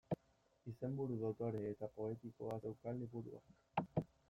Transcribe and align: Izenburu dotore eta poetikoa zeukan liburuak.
Izenburu 0.71 1.17
dotore 1.23 1.61
eta 1.73 1.91
poetikoa 1.99 2.59
zeukan 2.65 3.01
liburuak. 3.05 4.05